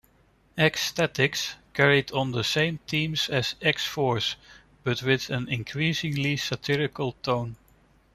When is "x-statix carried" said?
0.57-2.11